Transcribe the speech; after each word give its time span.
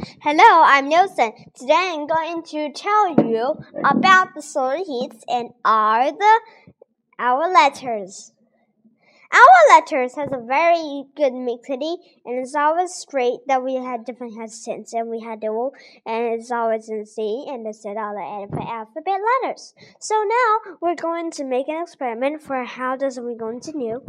Hello, 0.00 0.62
I'm 0.64 0.88
Nelson. 0.88 1.32
Today 1.54 1.92
I'm 1.92 2.06
going 2.06 2.42
to 2.44 2.72
tell 2.72 3.10
you 3.10 3.54
about 3.84 4.34
the 4.34 4.40
solar 4.40 4.78
heats 4.78 5.22
and 5.28 5.50
are 5.62 6.10
the 6.10 6.40
our 7.18 7.52
letters. 7.52 8.32
Our 9.30 9.76
letters 9.76 10.14
has 10.14 10.30
a 10.32 10.42
very 10.42 11.04
good 11.14 11.34
mixity 11.34 11.96
and 12.24 12.38
it's 12.38 12.54
always 12.54 12.94
straight 12.94 13.40
that 13.46 13.62
we 13.62 13.74
had 13.74 14.06
different 14.06 14.40
accents 14.40 14.94
and 14.94 15.10
we 15.10 15.20
had 15.20 15.40
double 15.40 15.74
and 16.06 16.40
it's 16.40 16.50
always 16.50 16.88
in 16.88 17.04
C 17.04 17.44
and 17.48 17.66
instead 17.66 17.98
all 17.98 18.14
the 18.14 18.62
alphabet 18.62 19.20
letters. 19.42 19.74
So 19.98 20.14
now 20.14 20.76
we're 20.80 20.94
going 20.94 21.30
to 21.32 21.44
make 21.44 21.68
an 21.68 21.82
experiment 21.82 22.42
for 22.42 22.64
how 22.64 22.96
does 22.96 23.20
we 23.20 23.34
going 23.34 23.60
to 23.60 23.72
do. 23.72 24.00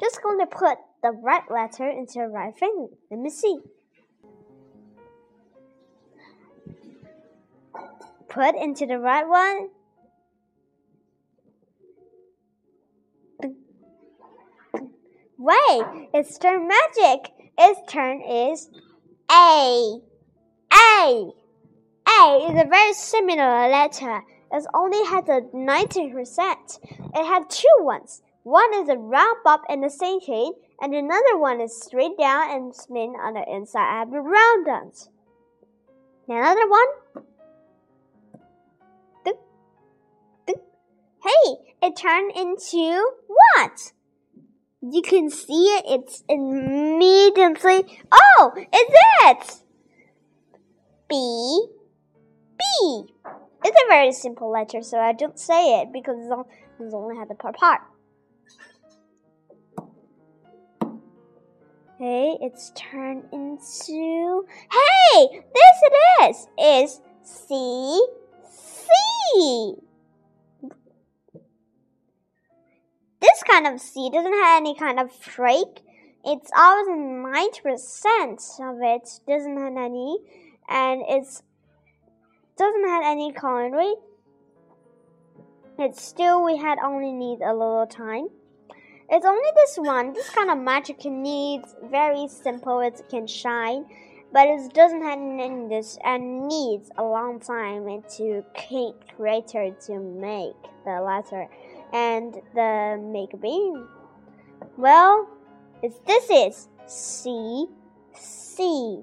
Just 0.00 0.22
going 0.24 0.40
to 0.40 0.46
put 0.46 0.78
the 1.04 1.12
right 1.12 1.48
letter 1.48 1.88
into 1.88 2.14
the 2.14 2.26
right 2.26 2.56
thing. 2.58 2.88
Let 3.12 3.20
me 3.20 3.30
see. 3.30 3.60
Put 8.36 8.54
into 8.54 8.84
the 8.84 8.98
right 8.98 9.26
one. 9.26 9.70
Wait, 15.38 16.08
it's 16.12 16.38
turn 16.38 16.68
magic. 16.68 17.32
Its 17.58 17.80
turn 17.90 18.20
is 18.20 18.68
A. 19.30 20.00
A. 20.72 21.30
A 22.08 22.36
is 22.50 22.62
a 22.62 22.68
very 22.68 22.92
similar 22.92 23.68
letter. 23.70 24.22
It 24.52 24.66
only 24.74 25.02
has 25.06 25.24
a 25.28 25.40
19%. 25.54 26.78
It 27.14 27.26
had 27.26 27.48
two 27.48 27.76
ones. 27.80 28.22
One 28.42 28.74
is 28.74 28.88
a 28.90 28.96
round 28.96 29.38
in 29.70 29.80
the 29.80 29.90
same 29.90 30.20
shape, 30.20 30.54
and 30.82 30.94
another 30.94 31.38
one 31.38 31.60
is 31.62 31.82
straight 31.82 32.18
down 32.18 32.50
and 32.50 32.74
spin 32.74 33.14
on 33.18 33.32
the 33.32 33.44
inside 33.50 34.10
the 34.10 34.20
round 34.20 34.66
ones. 34.66 35.08
Another 36.28 36.68
one 36.68 37.24
Hey, 41.26 41.56
it 41.82 41.96
turned 41.96 42.32
into 42.36 43.10
what? 43.26 43.92
You 44.80 45.02
can 45.02 45.28
see 45.28 45.66
it. 45.66 45.84
It's 45.88 46.22
immediately. 46.28 47.84
Oh, 48.12 48.52
is 48.56 48.66
it? 48.72 49.62
B. 51.08 51.66
B. 52.56 53.04
It's 53.64 53.82
a 53.84 53.88
very 53.88 54.12
simple 54.12 54.50
letter, 54.52 54.82
so 54.82 54.98
I 54.98 55.12
don't 55.12 55.38
say 55.38 55.80
it 55.80 55.92
because 55.92 56.16
it's 56.78 56.94
only 56.94 57.16
had 57.16 57.28
the 57.28 57.34
part 57.34 57.56
part. 57.56 57.80
It's 61.98 62.70
turned 62.76 63.24
into. 63.32 64.46
Hey, 64.70 65.42
this 65.54 65.82
it 65.82 65.94
is. 66.22 66.48
Is 66.58 67.00
C 67.24 68.06
C. 68.48 69.76
This 73.26 73.42
kind 73.42 73.66
of 73.66 73.80
seed 73.80 74.12
doesn't 74.12 74.32
have 74.32 74.60
any 74.60 74.76
kind 74.76 75.00
of 75.00 75.10
flake. 75.10 75.82
It's 76.24 76.50
always 76.56 76.86
90% 76.86 78.60
of 78.60 78.76
it 78.82 79.08
doesn't 79.26 79.56
have 79.56 79.76
any, 79.76 80.18
and 80.68 81.02
it's 81.08 81.42
doesn't 82.56 82.88
have 82.88 83.02
any 83.04 83.32
calorie. 83.32 83.94
It's 85.78 86.02
still 86.02 86.44
we 86.44 86.56
had 86.56 86.78
only 86.78 87.12
need 87.12 87.40
a 87.42 87.52
little 87.52 87.86
time. 87.86 88.28
It's 89.10 89.26
only 89.26 89.50
this 89.56 89.76
one. 89.76 90.12
This 90.12 90.30
kind 90.30 90.50
of 90.50 90.58
magic 90.58 91.04
needs 91.04 91.74
very 91.90 92.28
simple. 92.28 92.80
It 92.80 93.02
can 93.10 93.26
shine, 93.26 93.86
but 94.32 94.48
it 94.48 94.74
doesn't 94.74 95.02
have 95.02 95.18
any 95.18 95.68
this 95.68 95.98
and 96.04 96.46
needs 96.48 96.90
a 96.96 97.02
long 97.02 97.40
time 97.40 98.02
to 98.16 98.44
creator 98.54 99.70
to 99.86 99.98
make 99.98 100.56
the 100.84 101.00
letter 101.00 101.48
and 101.92 102.34
the 102.54 102.98
make 103.00 103.32
a 103.32 103.36
bean? 103.36 103.86
Well, 104.76 105.28
it's 105.82 105.98
this 106.06 106.28
is 106.30 106.68
C 106.86 107.66
C. 108.14 109.02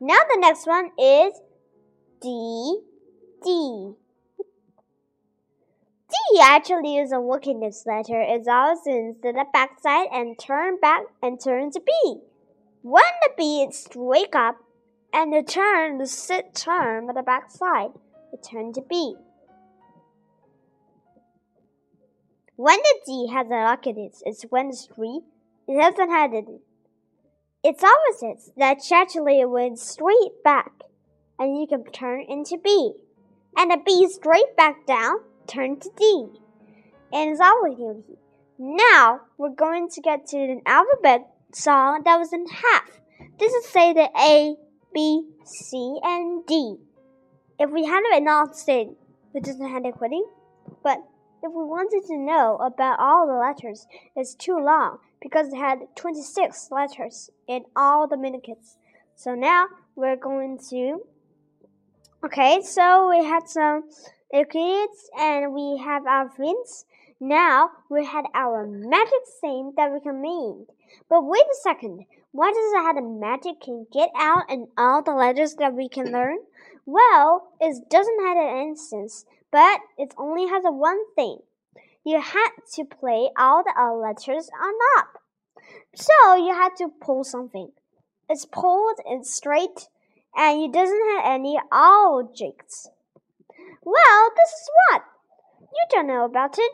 Now 0.00 0.18
the 0.32 0.38
next 0.38 0.66
one 0.66 0.90
is 0.98 1.34
D 2.20 2.80
D. 3.44 3.92
D 6.10 6.40
actually 6.42 6.96
is 6.96 7.12
a 7.12 7.20
wickedness 7.20 7.84
letter. 7.86 8.20
It's 8.20 8.48
always 8.48 8.84
in 8.86 9.16
the 9.22 9.44
backside 9.52 10.08
and 10.12 10.38
turn 10.38 10.78
back 10.80 11.02
and 11.22 11.40
turn 11.40 11.70
to 11.70 11.80
B. 11.80 12.20
When 12.82 13.04
the 13.22 13.30
B 13.36 13.62
is 13.68 13.76
straight 13.76 14.34
up 14.34 14.56
and 15.12 15.46
turn 15.46 15.98
the 15.98 16.06
sit 16.06 16.54
turn 16.54 17.10
at 17.10 17.14
the 17.14 17.22
backside, 17.22 17.90
it 18.32 18.42
turns 18.42 18.76
to 18.76 18.82
B. 18.82 19.16
When 22.56 22.78
the 22.78 23.00
D 23.06 23.28
has 23.32 23.46
a 23.48 23.50
locket, 23.50 23.96
it's 23.98 24.42
when 24.48 24.72
three 24.72 25.20
it 25.68 25.80
hasn't 25.80 26.10
had 26.10 26.32
it. 26.32 26.46
It's 27.62 27.84
opposites 27.84 28.50
that 28.56 28.78
actually 28.90 29.44
went 29.44 29.78
straight 29.78 30.42
back, 30.42 30.72
and 31.38 31.60
you 31.60 31.66
can 31.66 31.84
turn 31.84 32.22
into 32.28 32.56
B, 32.56 32.94
and 33.56 33.70
a 33.70 33.76
B 33.76 34.08
straight 34.08 34.56
back 34.56 34.86
down, 34.86 35.16
turn 35.46 35.78
to 35.80 35.90
D, 35.96 36.28
and 37.12 37.30
it's 37.30 37.40
always 37.40 37.78
unity. 37.78 38.16
Now 38.58 39.20
we're 39.36 39.54
going 39.54 39.90
to 39.90 40.00
get 40.00 40.26
to 40.28 40.38
an 40.38 40.62
alphabet 40.64 41.28
song 41.52 42.02
that 42.04 42.18
was 42.18 42.32
in 42.32 42.46
half. 42.46 43.00
This 43.38 43.52
is 43.52 43.66
say 43.66 43.92
the 43.92 44.08
A, 44.18 44.56
B, 44.94 45.24
C, 45.44 45.98
and 46.02 46.46
D. 46.46 46.76
If 47.58 47.70
we 47.70 47.84
had 47.84 48.02
said, 48.52 48.94
it 49.34 49.44
doesn't 49.44 49.70
have 49.70 49.82
the 49.82 49.92
quitting, 49.92 50.24
but 50.82 50.98
if 51.42 51.52
we 51.52 51.64
wanted 51.64 52.06
to 52.06 52.18
know 52.18 52.56
about 52.56 52.98
all 52.98 53.26
the 53.26 53.34
letters, 53.34 53.86
it's 54.14 54.34
too 54.34 54.58
long 54.58 54.98
because 55.22 55.52
it 55.52 55.56
had 55.56 55.78
26 55.96 56.68
letters 56.70 57.30
in 57.48 57.64
all 57.76 58.06
the 58.06 58.16
minikits. 58.16 58.76
So 59.14 59.34
now 59.34 59.66
we're 59.94 60.16
going 60.16 60.58
to. 60.70 61.00
Okay, 62.24 62.60
so 62.62 63.10
we 63.10 63.24
had 63.24 63.48
some 63.48 63.84
liquids 64.32 65.10
and 65.18 65.54
we 65.54 65.78
have 65.78 66.06
our 66.06 66.28
friends. 66.28 66.84
Now 67.20 67.70
we 67.90 68.04
had 68.04 68.24
our 68.34 68.66
magic 68.66 69.24
thing 69.40 69.72
that 69.76 69.92
we 69.92 70.00
can 70.00 70.20
make. 70.20 70.68
But 71.08 71.24
wait 71.24 71.42
a 71.42 71.56
second. 71.62 72.06
Why 72.32 72.50
does 72.50 72.72
it 72.72 72.82
have 72.82 72.96
a 72.96 73.02
magic 73.02 73.60
can 73.60 73.86
get 73.92 74.10
out 74.16 74.44
and 74.48 74.68
all 74.78 75.02
the 75.02 75.12
letters 75.12 75.54
that 75.56 75.74
we 75.74 75.88
can 75.88 76.12
learn? 76.12 76.38
Well, 76.86 77.52
it 77.60 77.90
doesn't 77.90 78.26
have 78.26 78.36
an 78.36 78.68
instance 78.68 79.24
but 79.50 79.80
it 79.98 80.14
only 80.16 80.48
has 80.48 80.64
a 80.64 80.70
one 80.70 81.12
thing. 81.14 81.38
You 82.04 82.20
had 82.20 82.50
to 82.74 82.84
play 82.84 83.30
all 83.36 83.62
the 83.62 83.72
letters 83.92 84.48
on 84.60 84.74
up. 84.98 85.22
So 85.94 86.36
you 86.36 86.54
had 86.54 86.76
to 86.78 86.88
pull 86.88 87.24
something. 87.24 87.72
It's 88.28 88.46
pulled 88.46 88.98
and 89.04 89.26
straight, 89.26 89.88
and 90.36 90.62
it 90.62 90.72
doesn't 90.72 91.10
have 91.10 91.24
any 91.24 91.58
objects. 91.72 92.88
Well, 93.82 94.30
this 94.36 94.50
is 94.50 94.68
what? 94.88 95.02
You 95.60 95.86
don't 95.90 96.06
know 96.06 96.24
about 96.24 96.58
it. 96.58 96.72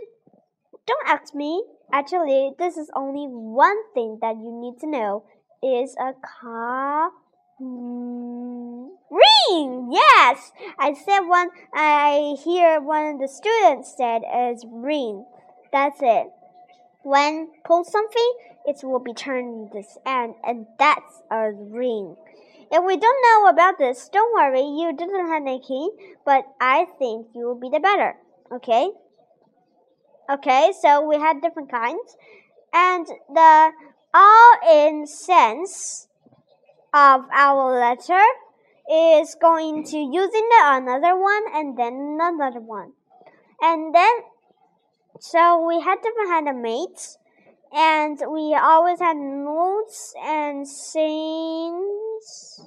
Don't 0.87 1.09
ask 1.09 1.35
me. 1.35 1.65
Actually, 1.93 2.53
this 2.59 2.77
is 2.77 2.91
only 2.95 3.27
one 3.27 3.77
thing 3.95 4.19
that 4.21 4.37
you 4.37 4.53
need 4.53 4.79
to 4.81 4.87
know 4.87 5.25
is 5.63 5.97
a 5.99 6.13
car. 6.21 7.11
Ring! 9.11 9.89
Yes! 9.91 10.53
I 10.79 10.93
said 10.93 11.21
one, 11.21 11.51
I 11.73 12.37
hear 12.45 12.81
one 12.81 13.15
of 13.15 13.21
the 13.21 13.29
students 13.29 13.95
said 13.97 14.23
is 14.51 14.65
ring. 14.71 15.25
That's 15.73 16.01
it. 16.03 16.31
When 17.03 17.51
pull 17.65 17.85
something, 17.85 18.33
it 18.67 18.83
will 18.83 18.99
be 18.99 19.15
turned 19.15 19.71
this 19.73 19.97
end, 20.05 20.35
and 20.45 20.67
that's 20.79 21.23
a 21.31 21.53
ring. 21.53 22.17
If 22.71 22.85
we 22.85 22.97
don't 22.97 23.23
know 23.23 23.49
about 23.49 23.79
this, 23.79 24.09
don't 24.13 24.35
worry, 24.35 24.61
you 24.61 24.93
didn't 24.93 25.29
have 25.29 25.43
any 25.43 25.61
key, 25.61 25.91
but 26.25 26.45
I 26.61 26.87
think 26.99 27.29
you 27.33 27.47
will 27.47 27.61
be 27.61 27.71
the 27.71 27.79
better. 27.79 28.17
Okay? 28.53 28.91
Okay, 30.29 30.73
so 30.83 31.07
we 31.07 31.17
had 31.17 31.41
different 31.41 31.71
kinds. 31.71 32.17
And 32.73 33.07
the 33.33 33.71
all 34.13 34.53
in 34.69 35.07
sense 35.07 36.09
of 36.93 37.23
our 37.33 37.79
letter 37.79 38.25
is 38.91 39.37
going 39.41 39.85
to 39.85 39.97
using 39.97 40.49
the 40.49 40.63
another 40.65 41.17
one 41.19 41.45
and 41.55 41.79
then 41.79 42.19
another 42.21 42.61
one. 42.61 42.93
And 43.61 43.95
then, 43.95 44.13
so 45.21 45.65
we 45.67 45.81
had 45.81 46.03
different 46.03 46.29
kind 46.29 46.49
of 46.49 46.57
mates, 46.57 47.19
and 47.73 48.19
we 48.31 48.55
always 48.55 48.99
had 48.99 49.17
notes 49.17 50.15
and 50.23 50.67
things. 50.67 52.61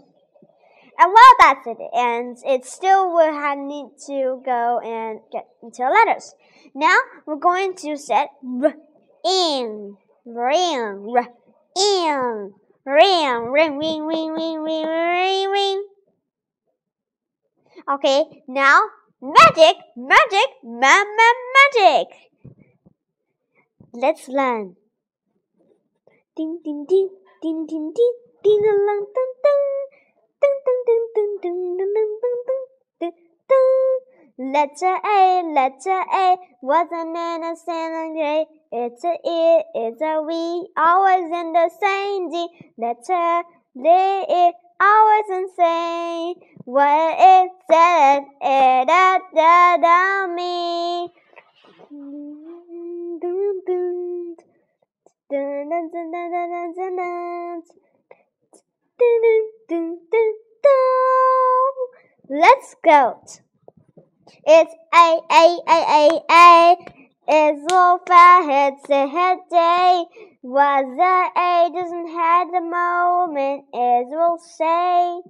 And 0.97 1.13
well, 1.13 1.33
that's 1.39 1.67
it. 1.67 1.77
And 1.93 2.37
it 2.45 2.65
still 2.65 3.13
would 3.13 3.33
have 3.33 3.57
need 3.57 3.91
to 4.07 4.41
go 4.45 4.79
and 4.79 5.21
get 5.31 5.47
into 5.63 5.89
letters. 5.89 6.35
Now 6.75 6.97
we're 7.25 7.35
going 7.35 7.75
to 7.75 7.97
set 7.97 8.29
r 8.43 8.73
in, 9.25 9.97
ring, 10.25 11.15
r 11.15 11.27
in, 11.77 12.53
Ring, 12.89 13.51
ring, 13.51 13.77
ring, 13.77 14.05
ring, 14.07 14.33
ring, 14.33 14.63
ring, 14.63 14.85
ring, 14.87 15.51
ring. 15.51 15.83
Okay, 17.87 18.43
now 18.47 18.81
magic, 19.21 19.75
magic, 19.95 20.49
ma 20.63 21.03
ma 21.03 21.29
magic. 21.53 22.07
Let's 23.93 24.27
learn. 24.27 24.75
Ding 26.35 26.61
ding 26.63 26.85
ding 26.89 27.09
ding 27.43 27.67
ding 27.67 27.93
ding 27.93 28.17
ding 28.41 28.61
ding 28.63 28.79
ding 28.89 29.05
ding 29.13 29.33
ding 30.41 30.55
ding 30.65 30.81
ding 30.87 31.05
ding 31.13 31.37
ding 31.43 31.77
ding 31.77 31.93
ding 31.93 32.41
ding. 32.47 32.48
Letter 34.41 34.95
A, 35.03 35.43
letter 35.53 36.01
A, 36.13 36.37
in 37.35 37.43
a 37.43 37.55
sailing 37.57 38.15
day. 38.15 38.45
It's 38.71 39.03
a 39.03 39.11
E, 39.11 39.63
it's 39.75 40.01
a 40.01 40.23
always 40.77 41.25
in 41.25 41.51
the 41.51 41.69
same 41.81 42.31
D. 42.31 42.47
Letter 42.77 43.43
D, 43.75 43.89
always 44.79 45.25
insane. 45.29 46.35
What 46.63 47.15
it 47.19 47.51
said, 47.69 48.19
it 48.41 48.87
da 48.87 49.19
da 49.35 49.75
da 49.75 50.27
me. 50.33 51.09
Let's 62.29 62.75
go. 62.85 63.19
It's 64.45 64.73
A 64.93 65.19
A 65.31 65.59
A 65.67 65.79
A 65.89 66.21
A. 66.31 66.75
It's 67.31 67.73
all 67.73 67.99
fat 68.07 68.73
it's 68.73 68.89
a 68.89 69.07
head 69.07 69.37
day. 69.49 70.05
Was 70.41 70.85
the 70.97 71.39
A 71.39 71.69
doesn't 71.73 72.07
have 72.07 72.47
the 72.51 72.61
moment, 72.61 73.65
it 73.73 74.07
will 74.07 74.39
say. 74.39 75.21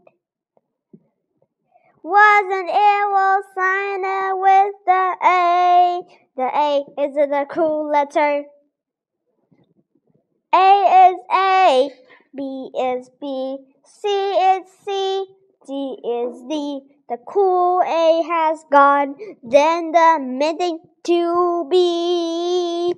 Wasn't 2.01 2.69
it 2.69 3.06
will 3.12 3.42
sign 3.54 4.04
it 4.06 4.38
with 4.38 4.75
the 4.86 5.16
A? 5.24 6.02
The 6.38 6.50
A 6.56 6.84
is 7.04 7.16
the 7.16 7.45
cool 7.50 7.90
letter. 7.92 8.45
A 10.54 11.12
is 11.12 11.19
A, 11.31 11.90
B 12.36 12.72
is 12.74 13.10
B, 13.19 13.57
C 13.84 14.07
is 14.07 14.63
C, 14.86 15.25
D 15.69 15.98
is 16.04 16.42
D. 16.50 16.81
The 17.10 17.18
cool 17.27 17.83
A 17.83 18.24
has 18.27 18.66
gone, 18.71 19.16
then 19.44 19.92
the 19.92 20.18
meeting 20.19 20.80
to 21.04 21.68
B. 21.69 22.95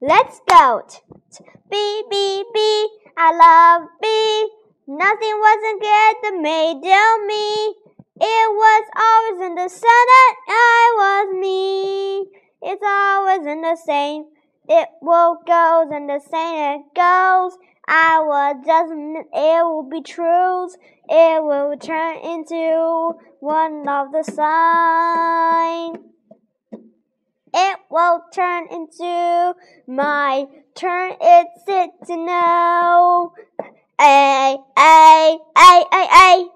Let's 0.00 0.40
go. 0.48 0.88
B, 1.70 2.02
B, 2.08 2.44
B, 2.54 2.88
I 3.14 3.28
love 3.36 3.88
B. 4.00 4.48
Nothing 4.86 5.36
wasn't 5.38 5.82
good 5.82 6.14
that 6.22 6.38
made 6.40 6.80
me. 7.26 7.74
It 8.20 8.48
was 8.56 8.84
always 8.96 9.46
in 9.46 9.54
the 9.56 9.68
sun 9.68 10.06
that 10.14 10.36
I 10.48 10.94
was 10.96 11.34
me. 11.38 12.20
It's 12.62 12.82
always 12.82 13.46
in 13.46 13.60
the 13.60 13.76
same. 13.76 14.24
It 14.66 14.88
will 15.02 15.36
goes 15.46 15.88
and 15.92 16.08
the 16.08 16.20
same 16.20 16.80
it 16.80 16.94
goes. 16.94 17.58
I 17.86 18.20
was 18.20 18.56
doesn't 18.66 19.16
it 19.32 19.64
will 19.64 19.88
be 19.88 20.02
truth. 20.02 20.76
It 21.10 21.42
will 21.42 21.76
turn 21.78 22.18
into 22.18 23.14
one 23.40 23.88
of 23.88 24.12
the 24.12 24.22
sign. 24.24 25.96
It 27.54 27.78
will 27.90 28.22
turn 28.32 28.66
into 28.70 29.54
my 29.86 30.46
turn. 30.74 31.14
It's 31.20 31.62
it 31.66 31.90
to 32.08 32.16
know. 32.16 33.32
A 34.00 34.56
A 34.76 35.38
A 35.56 35.84
A 35.92 36.08
A. 36.12 36.48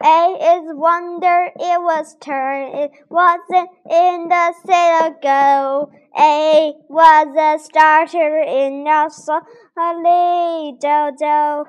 A 0.00 0.56
is 0.56 0.74
wonder, 0.74 1.50
it 1.56 1.80
was 1.82 2.16
turn, 2.20 2.72
it 2.72 2.92
wasn't 3.08 3.68
in 3.90 4.28
the 4.28 4.54
sail 4.64 5.16
go. 5.20 5.90
A 6.16 6.72
was 6.88 7.36
a 7.36 7.58
starter 7.64 8.38
in 8.38 8.86
a 8.86 9.10
solid 9.10 10.78
dodo. 10.78 11.64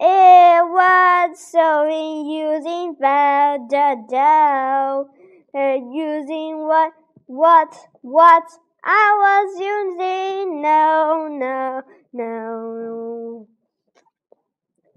It 0.00 0.62
was 0.70 1.38
so 1.40 1.84
sewing 1.86 2.30
using 2.30 2.94
the 3.00 3.58
dodo. 3.68 5.10
Uh, 5.54 5.74
using 5.92 6.66
what, 6.66 6.92
what, 7.26 7.74
what 8.02 8.44
I 8.84 9.16
was 9.18 9.60
using, 9.60 10.62
no, 10.62 11.28
no, 11.28 11.82
no. 12.12 13.48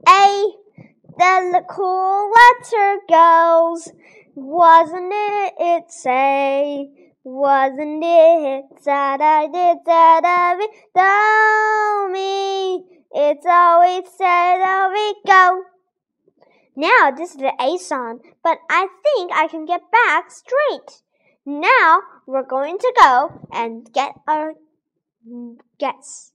A 0.08 0.62
the 1.52 1.64
cool 1.68 2.32
letter 2.32 3.00
goes. 3.10 3.92
Wasn't 4.36 5.12
it 5.12 5.54
it 5.60 5.92
say? 5.92 6.90
Wasn't 7.24 8.04
it 8.04 8.66
that 8.86 9.22
I 9.22 9.48
did 9.48 9.78
that 9.86 10.22
I 10.24 10.56
did 10.58 10.70
me? 12.12 13.01
It's 13.14 13.46
always 13.46 14.06
said 14.18 14.58
that 14.60 14.90
we 14.94 15.16
go. 15.26 15.64
Now 16.76 17.12
this 17.12 17.32
is 17.32 17.38
the 17.38 17.54
A 17.60 17.78
song, 17.78 18.20
but 18.44 18.60
I 18.70 18.88
think 19.04 19.32
I 19.34 19.48
can 19.48 19.66
get 19.66 19.82
back 19.92 20.32
straight. 20.32 21.04
Now 21.46 22.02
we're 22.26 22.46
going 22.48 22.78
to 22.78 22.94
go 23.02 23.48
and 23.52 23.92
get 23.92 24.14
our 24.28 24.54
guess. 25.78 26.32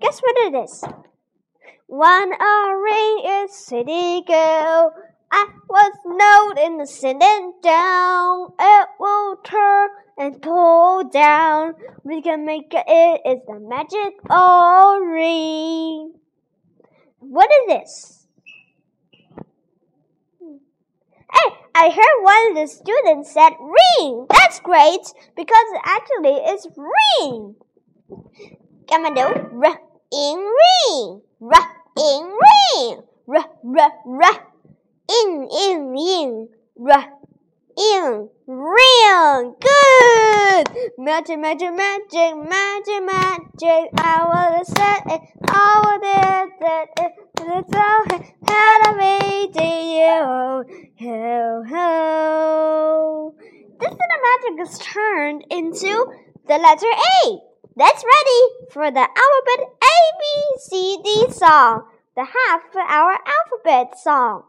Guess 0.00 0.20
what 0.20 0.36
it 0.38 0.54
is? 0.64 0.84
A 1.94 2.76
rain 2.76 3.44
is 3.44 3.54
city 3.54 4.22
girl, 4.26 4.92
I 5.34 5.46
was 5.66 5.92
note 6.04 6.62
in 6.62 6.76
the 6.76 6.86
sitting 6.86 7.54
down. 7.62 8.52
It 8.60 8.88
will 9.00 9.36
turn 9.36 9.88
and 10.18 10.42
pull 10.42 11.04
down. 11.04 11.74
We 12.04 12.20
can 12.20 12.44
make 12.44 12.74
it. 12.74 13.20
It's 13.24 13.46
the 13.46 13.58
magic 13.58 14.12
ring. 15.10 15.51
What 17.42 17.50
is 17.50 17.66
this? 17.66 18.26
Hey, 21.32 21.50
I 21.74 21.88
heard 21.90 22.22
one 22.22 22.50
of 22.50 22.54
the 22.54 22.68
students 22.72 23.32
said 23.34 23.50
ring. 23.58 24.26
That's 24.30 24.60
great 24.60 25.02
because 25.34 25.66
actually 25.82 26.38
it's 26.38 26.68
ring. 26.76 27.56
Come 28.88 29.06
on, 29.06 29.14
do 29.14 29.22
r 29.22 29.80
in 30.12 30.38
ring, 30.62 31.22
r 31.42 31.64
in 31.98 32.30
ring, 32.46 33.02
r 33.26 33.44
r 33.74 33.92
r, 34.22 34.46
in 35.10 35.48
in 35.50 35.96
in, 35.96 36.48
r 36.88 37.21
in 37.76 38.28
ring. 38.46 39.54
Good. 39.60 40.68
Magic, 40.98 41.38
magic, 41.38 41.72
magic, 41.74 42.36
magic, 42.36 43.02
magic. 43.04 43.90
I 43.98 44.24
wanna 44.26 44.64
set 44.64 45.02
it. 45.06 45.20
I 45.48 45.80
wanna 45.84 46.48
set 46.58 46.88
it. 46.98 47.12
Had 48.46 48.80
a 48.88 48.92
meeting 48.96 49.90
you. 49.90 50.18
Ho 51.00 51.64
ho. 51.68 53.34
This 53.80 53.90
is 53.90 53.96
the 53.96 54.18
magic 54.28 54.54
is 54.68 54.78
turned 54.78 55.44
into 55.50 56.06
the 56.46 56.58
letter 56.58 56.92
A. 57.24 57.38
That's 57.74 58.04
ready 58.04 58.40
for 58.70 58.90
the 58.90 59.00
alphabet 59.00 59.60
A 59.82 59.96
B 60.20 60.22
C 60.58 60.98
D 61.02 61.30
song, 61.32 61.84
the 62.14 62.24
half 62.24 62.62
hour 62.76 63.16
alphabet 63.26 63.98
song. 63.98 64.44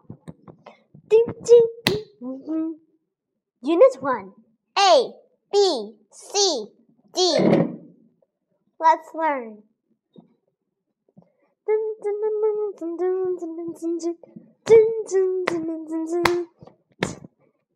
Ding, 1.08 1.26
Ding, 1.46 1.68
ding, 1.86 2.06
ding, 2.46 2.78
Unit 3.66 3.96
1 4.02 4.34
A 4.78 5.12
B 5.54 5.94
C 6.12 6.66
D. 7.16 7.38
Let's 8.78 9.08
learn. 9.16 9.64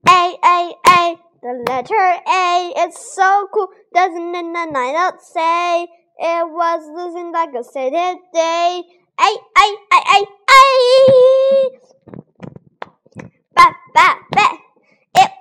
A 0.09 0.35
A 0.43 0.73
A 0.87 1.15
the 1.41 1.63
letter 1.69 2.19
A 2.27 2.73
is 2.85 2.97
so 2.97 3.47
cool, 3.53 3.69
doesn't 3.93 4.35
it? 4.35 4.75
I 4.75 4.91
don't 4.91 5.21
say 5.21 5.83
it 5.83 6.49
was 6.51 6.83
losing 6.93 7.31
like 7.31 7.53
a 7.57 7.63
city 7.63 8.19
day. 8.33 8.83
A 9.21 9.23
A 9.23 9.75
A 9.93 9.99
A 10.03 10.25
A. 10.51 11.69
Ba 13.55 13.75
ba 13.95 14.15
ba. 14.35 14.66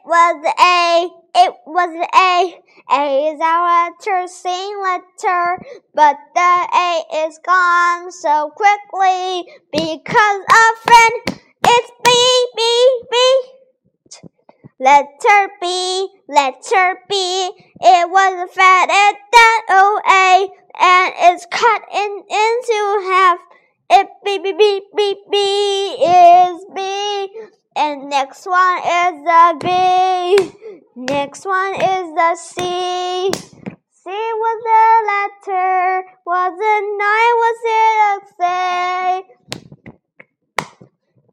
It 0.06 0.10
was 0.10 0.54
A. 0.60 1.08
It 1.34 1.54
was 1.66 1.90
A. 2.14 2.62
A 2.94 3.34
is 3.34 3.40
our 3.40 4.28
same 4.28 4.80
letter, 4.80 5.58
but 5.94 6.16
the 6.32 6.68
A 6.78 7.26
is 7.26 7.40
gone 7.44 8.12
so 8.12 8.52
quickly 8.54 9.52
because 9.72 10.40
a 10.48 10.66
friend. 10.84 11.40
It's 11.66 11.90
B 12.04 12.46
B 12.56 13.02
B. 13.10 14.28
Letter 14.78 15.50
B, 15.60 16.08
letter 16.28 16.98
B. 17.08 17.50
It 17.80 18.08
was 18.08 18.48
a 18.48 18.52
fat 18.54 18.88
at 18.88 19.16
that 19.32 19.62
OA 19.70 20.48
and 20.78 21.14
it's 21.18 21.46
cut 21.50 21.82
in 21.92 22.22
into 22.30 23.10
half. 23.10 23.40
And 27.86 28.10
next 28.10 28.44
one 28.46 28.78
is 28.78 29.22
the 29.22 29.44
B. 29.62 29.70
Next 30.96 31.46
one 31.46 31.74
is 31.76 32.06
the 32.18 32.34
C. 32.34 33.30
C 33.30 34.10
was 34.10 34.58
the 34.70 34.86
letter, 35.12 36.04
was 36.26 36.54
it 36.72 36.84
nine, 37.04 37.34
was 37.44 37.60
it 37.78 37.96
a 38.10 38.18
say? 38.38 39.22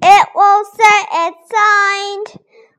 It 0.03 0.27
will 0.35 0.63
say 0.77 0.97
it's 1.23 1.49
signed 1.57 2.29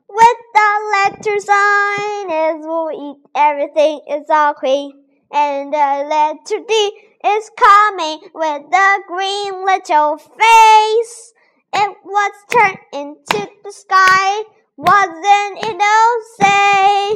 with 0.07 0.39
the 0.53 0.71
letter 0.95 1.37
sign. 1.41 2.31
It 2.31 2.57
will 2.65 2.91
eat 2.95 3.19
everything, 3.35 3.99
it's 4.07 4.29
all 4.29 4.53
clean. 4.53 5.03
And 5.33 5.73
the 5.73 6.07
letter 6.09 6.63
D 6.65 6.91
is 7.25 7.51
coming 7.57 8.21
with 8.33 8.71
the 8.71 9.01
green 9.09 9.65
little 9.65 10.15
face. 10.15 11.33
It 11.77 11.97
was 12.05 12.31
turned 12.51 12.79
into 12.93 13.49
the 13.63 13.71
sky, 13.71 14.43
wasn't 14.77 15.59
it? 15.59 15.77
Oh, 15.79 16.23
say 16.39 17.13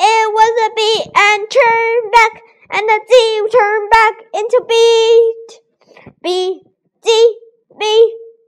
it 0.00 0.32
was 0.32 0.54
a 0.66 0.74
B 0.76 0.80
and 1.16 1.50
turned 1.50 2.12
back, 2.12 2.42
and 2.70 2.88
the 2.88 3.00
D 3.08 3.12
turned 3.50 3.90
back 3.90 4.14
into 4.34 4.64
B. 4.68 5.34
B 6.22 6.62
D 7.02 7.38
B 7.78 7.82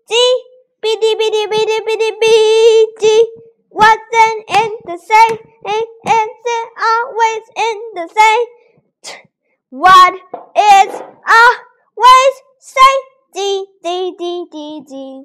D 0.08 0.42
B 0.80 0.96
D 1.00 1.14
B 1.18 1.30
D 1.30 1.46
B 1.50 1.64
D 1.66 1.80
B 1.86 1.96
D 1.96 2.12
B 2.20 2.94
D 3.00 3.32
wasn't 3.70 4.44
in 4.48 4.70
the 4.84 4.98
same. 4.98 5.38
It's 5.64 6.46
always 6.78 7.44
in 7.56 7.76
the 7.94 8.08
same. 8.08 8.46
What 9.70 10.14
is 10.14 11.02
always 11.26 12.34
say 12.60 12.94
D 13.34 13.66
D 13.82 14.14
D 14.18 14.46
D 14.50 14.84
D. 14.88 15.24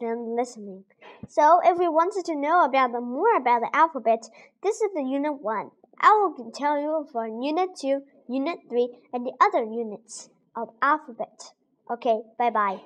And 0.00 0.36
listening. 0.36 0.84
So, 1.28 1.60
if 1.64 1.78
we 1.78 1.88
wanted 1.88 2.24
to 2.26 2.34
know 2.34 2.64
about 2.64 2.92
the 2.92 3.00
more 3.00 3.36
about 3.36 3.60
the 3.60 3.76
alphabet, 3.76 4.28
this 4.62 4.80
is 4.80 4.90
the 4.94 5.02
unit 5.02 5.42
one. 5.42 5.70
I 6.00 6.12
will 6.12 6.50
tell 6.50 6.80
you 6.80 7.06
for 7.12 7.26
unit 7.26 7.76
two, 7.76 8.02
unit 8.28 8.60
three, 8.68 8.88
and 9.12 9.26
the 9.26 9.32
other 9.40 9.64
units 9.64 10.30
of 10.56 10.70
alphabet. 10.80 11.52
Okay, 11.90 12.20
bye 12.38 12.50
bye. 12.50 12.80